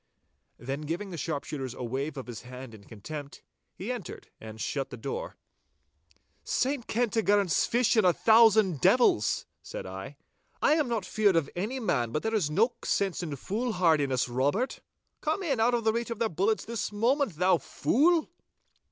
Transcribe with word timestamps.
Then 0.57 0.81
giving 0.81 1.11
the 1.11 1.15
sharpshooters 1.17 1.75
a 1.75 1.83
wave 1.83 2.17
of 2.17 2.25
his 2.25 2.41
hand 2.41 2.73
in 2.73 2.85
contempt, 2.85 3.43
he 3.75 3.91
entered 3.91 4.31
and 4.39 4.59
shut 4.59 4.89
the 4.89 4.97
door. 4.97 5.37
'Saint 6.43 6.87
Kentigern's 6.87 7.67
fish 7.67 7.95
and 7.95 8.03
a 8.07 8.11
thousand 8.11 8.81
devils,' 8.81 9.45
said 9.61 9.85
I, 9.85 10.17
'I 10.59 10.73
am 10.73 10.87
not 10.89 11.05
feared 11.05 11.35
of 11.35 11.51
any 11.55 11.79
man, 11.79 12.11
but 12.11 12.23
there 12.23 12.33
is 12.33 12.49
no 12.49 12.73
sense 12.83 13.21
in 13.21 13.35
foolhardiness, 13.35 14.27
Robert. 14.27 14.81
Come 15.21 15.43
in 15.43 15.59
out 15.59 15.75
of 15.75 15.85
reach 15.85 16.09
of 16.09 16.17
their 16.17 16.29
bullets 16.29 16.65
this 16.65 16.91
moment, 16.91 17.35
thou 17.35 17.59
fool! 17.59 18.27